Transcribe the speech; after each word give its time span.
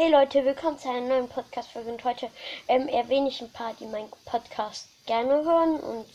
Hey 0.00 0.12
Leute, 0.12 0.44
willkommen 0.44 0.78
zu 0.78 0.88
einer 0.88 1.08
neuen 1.08 1.28
Podcast-Folge 1.28 1.90
und 1.90 2.04
heute 2.04 2.30
ähm, 2.68 2.86
erwähne 2.86 3.30
ich 3.30 3.40
ein 3.40 3.50
paar, 3.50 3.74
die 3.74 3.86
meinen 3.86 4.08
Podcast 4.26 4.86
gerne 5.06 5.42
hören 5.42 5.80
und 5.80 6.06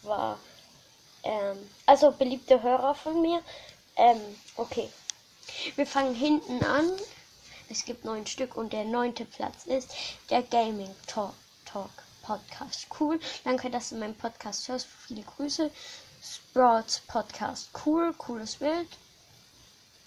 zwar, 0.00 0.38
ähm, 1.22 1.58
also 1.84 2.12
beliebte 2.12 2.62
Hörer 2.62 2.94
von 2.94 3.20
mir. 3.20 3.42
Ähm, 3.96 4.22
okay. 4.56 4.88
Wir 5.74 5.86
fangen 5.86 6.14
hinten 6.14 6.64
an. 6.64 6.90
Es 7.68 7.84
gibt 7.84 8.06
neun 8.06 8.26
Stück 8.26 8.56
und 8.56 8.72
der 8.72 8.86
neunte 8.86 9.26
Platz 9.26 9.66
ist 9.66 9.94
der 10.30 10.42
Gaming 10.42 10.96
Talk, 11.06 11.34
Talk 11.66 11.90
Podcast. 12.22 12.86
Cool. 12.98 13.20
Danke, 13.44 13.68
dass 13.68 13.90
du 13.90 13.96
meinen 13.96 14.16
Podcast 14.16 14.66
hörst. 14.68 14.86
Viele 15.06 15.24
Grüße. 15.24 15.70
Sprouts 16.22 17.00
Podcast. 17.00 17.68
Cool. 17.84 18.14
Cooles 18.14 18.56
Bild. 18.56 18.88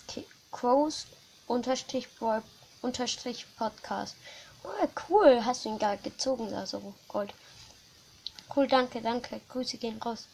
Okay. 0.08 0.26
Crows 0.52 1.06
unterstrich 1.46 2.08
Brawl 2.16 2.42
unterstrich 2.82 3.46
Podcast. 3.58 4.16
Oh, 4.64 4.88
cool, 5.08 5.44
hast 5.46 5.66
du 5.66 5.70
ihn 5.70 5.80
gar 5.80 5.98
gezogen, 5.98 6.54
also 6.54 6.94
Gold. 7.08 7.34
Cool, 8.56 8.68
danke, 8.68 9.02
danke. 9.02 9.42
Grüße 9.50 9.78
gehen 9.78 10.02
raus. 10.02 10.28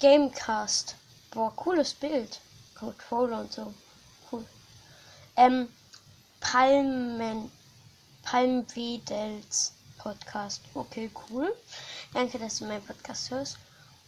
Gamecast. 0.00 0.96
Boah, 1.30 1.54
cooles 1.56 1.94
Bild. 1.94 2.40
Controller 2.74 3.40
und 3.40 3.52
so. 3.52 3.72
Cool. 4.30 4.44
Ähm, 5.36 5.68
Palmen, 6.40 7.50
Palmwedels 8.22 9.72
Podcast. 9.96 10.60
Okay, 10.74 11.10
cool. 11.30 11.54
Danke, 12.12 12.38
dass 12.38 12.58
du 12.58 12.66
meinen 12.66 12.84
Podcast 12.84 13.30
hörst. 13.30 13.58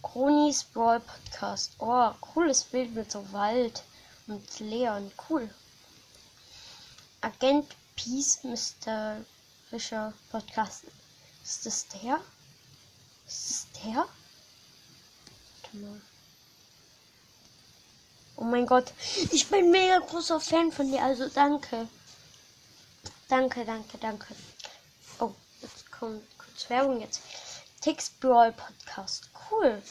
Kronis 0.02 0.64
Brawl 0.64 1.00
Podcast. 1.00 1.72
Oh, 1.78 2.10
cooles 2.20 2.64
Bild 2.64 2.94
mit 2.94 3.10
so 3.10 3.24
Wald 3.32 3.82
und 4.27 4.60
Leon. 4.60 5.10
Cool. 5.28 5.48
Agent 7.20 7.74
Peace 7.96 8.45
Mysterischer 8.45 10.12
Podcast. 10.30 10.84
Ist 11.42 11.66
das 11.66 11.88
der? 11.88 12.20
Ist 13.27 13.50
das 13.50 13.66
der? 13.83 14.06
Warte 15.62 15.77
mal. 15.78 16.00
Oh 18.36 18.44
mein 18.44 18.66
Gott, 18.66 18.92
ich 19.33 19.48
bin 19.48 19.72
mega 19.72 19.98
großer 19.98 20.41
Fan 20.41 20.70
von 20.70 20.89
dir, 20.89 21.02
also 21.02 21.28
danke. 21.28 21.89
Danke, 23.28 23.64
danke, 23.64 23.98
danke. 23.98 24.34
Oh, 25.19 25.34
jetzt 25.61 25.91
kommt 25.91 26.22
kurz 26.39 26.70
Werbung 26.70 27.00
jetzt. 27.00 27.20
Tix 27.80 28.11
Brawl 28.11 28.52
Podcast. 28.52 29.28
Cool. 29.50 29.83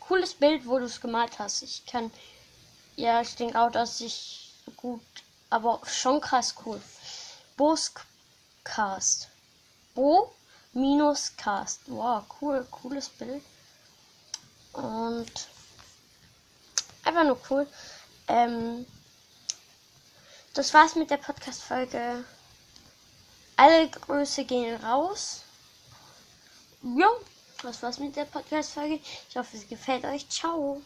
Cooles 0.00 0.32
Bild, 0.34 0.66
wo 0.66 0.78
du 0.78 0.86
es 0.86 1.00
gemalt 1.00 1.38
hast. 1.38 1.62
Ich 1.62 1.84
kann. 1.84 2.10
Ja, 2.96 3.20
ich 3.20 3.34
denke 3.36 3.60
auch, 3.60 3.70
dass 3.70 4.00
ich 4.00 4.52
gut 4.76 5.02
aber 5.54 5.80
schon 5.86 6.20
krass 6.20 6.52
cool. 6.64 6.80
Boscast. 7.56 9.28
Bo 9.94 10.34
minus 10.72 11.36
Cast. 11.36 11.82
Wow, 11.86 12.24
cool, 12.40 12.66
cooles 12.72 13.08
Bild. 13.08 13.40
Und 14.72 15.32
einfach 17.04 17.24
nur 17.24 17.38
cool. 17.48 17.68
Ähm, 18.26 18.84
das 20.54 20.74
war's 20.74 20.96
mit 20.96 21.10
der 21.10 21.18
Podcast-Folge. 21.18 22.24
Alle 23.54 23.88
Grüße 23.90 24.44
gehen 24.44 24.82
raus. 24.82 25.42
Ja, 26.82 27.10
das 27.62 27.80
war's 27.80 28.00
mit 28.00 28.16
der 28.16 28.24
Podcast-Folge. 28.24 28.98
Ich 29.28 29.36
hoffe, 29.36 29.56
es 29.56 29.68
gefällt 29.68 30.04
euch. 30.04 30.28
Ciao. 30.28 30.82